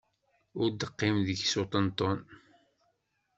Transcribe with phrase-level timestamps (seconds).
[0.61, 2.19] Ur d-iqqim deg-s uṭenṭun.